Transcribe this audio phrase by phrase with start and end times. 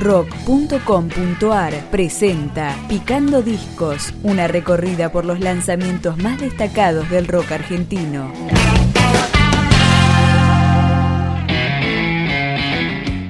[0.00, 8.32] rock.com.ar presenta Picando Discos, una recorrida por los lanzamientos más destacados del rock argentino.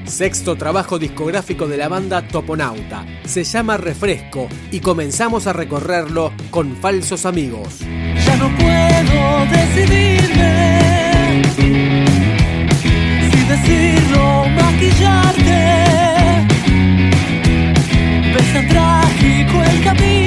[0.05, 3.07] Sexto trabajo discográfico de la banda Toponauta.
[3.25, 7.81] Se llama Refresco y comenzamos a recorrerlo con falsos amigos.
[7.81, 14.40] Ya no puedo decidirme si decirlo,
[19.97, 20.20] trágico el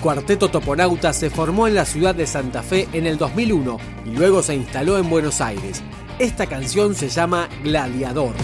[0.00, 4.42] cuarteto Toponauta se formó en la ciudad de Santa Fe en el 2001 y luego
[4.42, 5.82] se instaló en Buenos Aires.
[6.18, 8.34] Esta canción se llama Gladiador.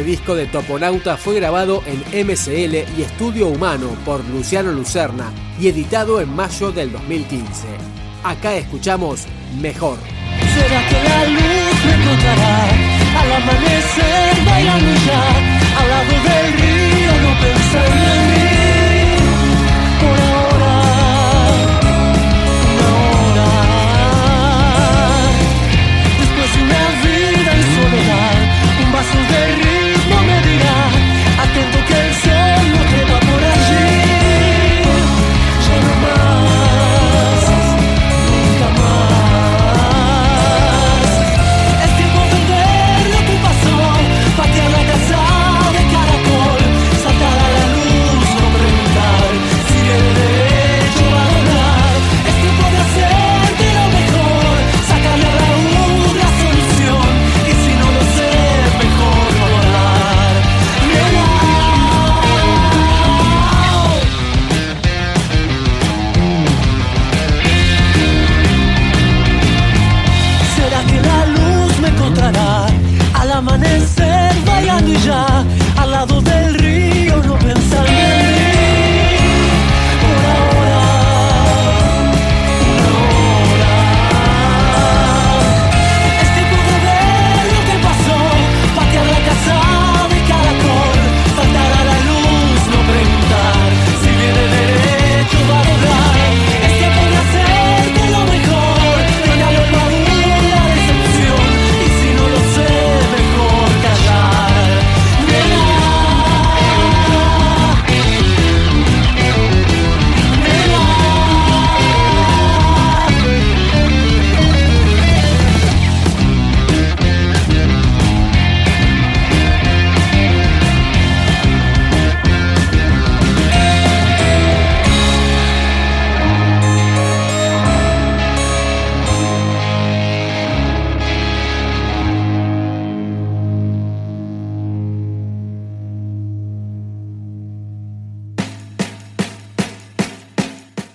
[0.00, 5.30] Este disco de Toponauta fue grabado en MCL y Estudio Humano por Luciano Lucerna
[5.60, 7.66] y editado en mayo del 2015.
[8.24, 9.26] Acá escuchamos
[9.60, 9.98] Mejor.
[10.54, 12.90] ¿Será que la luz me encontrará?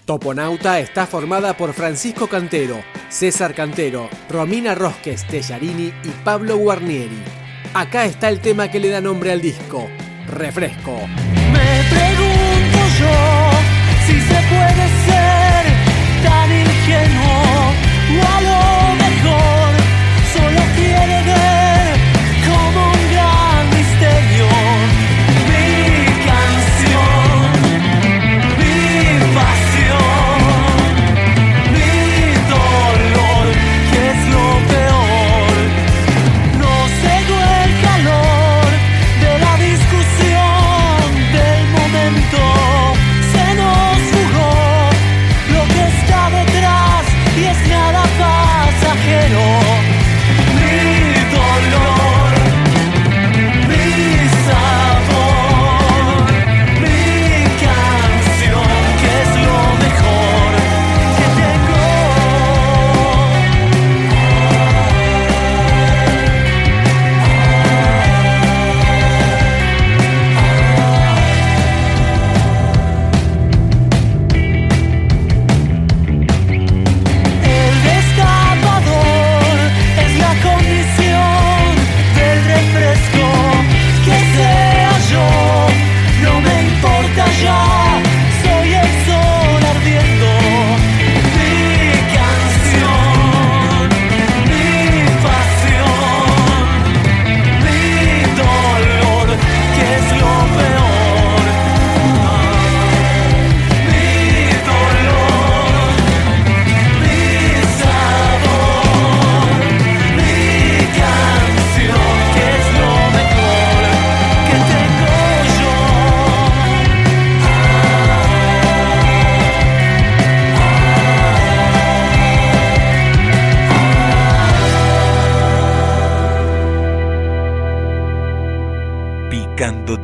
[0.06, 2.78] Toponauta está formada por Francisco Cantero,
[3.10, 7.18] César Cantero, Romina Rosques Tellarini y Pablo Guarnieri.
[7.74, 9.90] Acá está el tema que le da nombre al disco,
[10.28, 11.08] Refresco.
[11.52, 13.50] Me pregunto yo
[14.06, 15.66] si se puede ser
[16.24, 17.45] tan ingenuo.